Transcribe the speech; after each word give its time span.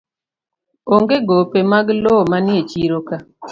Onge 0.95 1.17
gope 1.27 1.59
mag 1.71 1.87
lowo 2.03 2.23
manie 2.31 2.61
chiro 2.69 2.99
ka 3.07 3.17